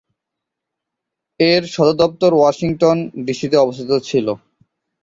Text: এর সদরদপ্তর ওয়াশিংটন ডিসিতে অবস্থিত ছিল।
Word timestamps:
এর 1.39 1.61
সদরদপ্তর 1.73 2.31
ওয়াশিংটন 2.35 2.97
ডিসিতে 3.25 3.55
অবস্থিত 3.57 3.91
ছিল। 4.09 4.27